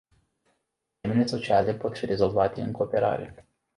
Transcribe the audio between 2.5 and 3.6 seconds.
în cooperare.